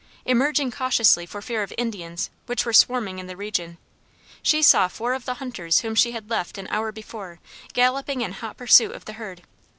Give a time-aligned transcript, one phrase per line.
[0.25, 3.77] Emerging cautiously for fear of Indians, which were swarming in the region,
[4.41, 7.39] she saw four of the hunters whom she had left an hour before
[7.73, 9.43] galloping in hot pursuit of the herd.